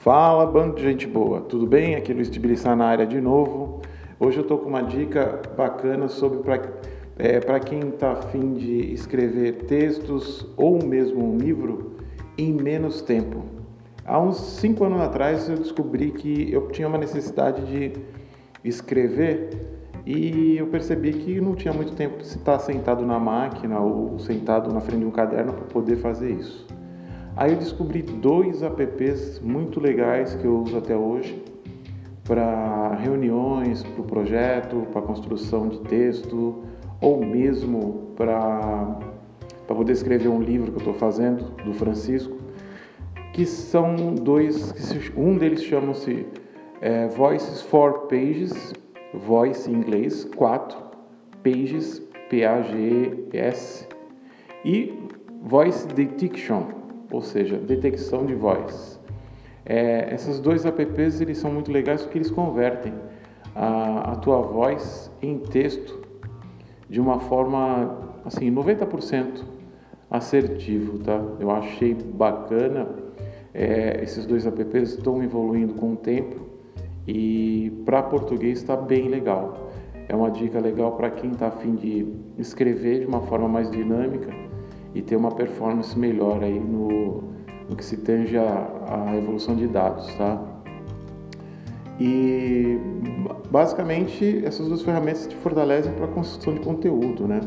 [0.00, 1.94] Fala, bando de gente boa, tudo bem?
[1.94, 3.82] Aqui é Luiz Tbilissá na área de novo.
[4.18, 6.56] Hoje eu estou com uma dica bacana sobre para
[7.18, 11.96] é, quem está afim de escrever textos ou mesmo um livro
[12.38, 13.44] em menos tempo.
[14.06, 17.92] Há uns cinco anos atrás eu descobri que eu tinha uma necessidade de
[18.64, 19.50] escrever
[20.06, 24.72] e eu percebi que não tinha muito tempo de estar sentado na máquina ou sentado
[24.72, 26.79] na frente de um caderno para poder fazer isso.
[27.36, 31.42] Aí eu descobri dois apps muito legais que eu uso até hoje
[32.24, 36.62] para reuniões, para o projeto, para construção de texto
[37.00, 38.98] ou mesmo para
[39.66, 42.36] poder escrever um livro que eu estou fazendo do Francisco,
[43.32, 44.74] que são dois,
[45.16, 46.26] um deles chama-se
[46.80, 48.74] é, Voices for Pages,
[49.14, 50.76] Voice em inglês, 4,
[51.42, 53.88] Pages, P-A-G-E-S,
[54.64, 54.92] e
[55.42, 56.79] Voice Detection,
[57.10, 59.00] ou seja, detecção de voz.
[59.64, 62.92] É, esses dois apps eles são muito legais porque eles convertem
[63.54, 66.00] a, a tua voz em texto
[66.88, 69.44] de uma forma assim 90%
[70.10, 71.22] assertivo, tá?
[71.38, 72.88] Eu achei bacana.
[73.52, 76.36] É, esses dois apps estão evoluindo com o tempo
[77.06, 79.70] e para português está bem legal.
[80.08, 84.32] É uma dica legal para quem está afim de escrever de uma forma mais dinâmica
[84.94, 87.22] e ter uma performance melhor aí no,
[87.68, 90.42] no que se tange a, a evolução de dados, tá?
[91.98, 92.78] E
[93.50, 97.40] basicamente essas duas ferramentas te fortalecem para a construção de conteúdo, né?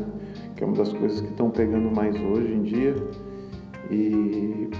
[0.56, 2.94] Que é uma das coisas que estão pegando mais hoje em dia.
[3.90, 4.70] E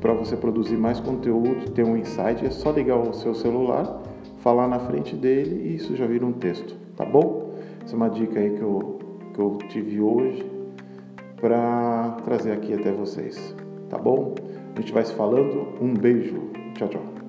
[0.00, 4.02] para você produzir mais conteúdo, ter um insight, é só ligar o seu celular,
[4.38, 7.52] falar na frente dele e isso já vira um texto, tá bom?
[7.84, 8.98] Essa é uma dica aí que eu,
[9.34, 10.57] que eu tive hoje
[11.40, 13.54] para trazer aqui até vocês,
[13.88, 14.34] tá bom?
[14.74, 15.74] A gente vai se falando.
[15.80, 16.50] Um beijo.
[16.74, 17.27] Tchau, tchau.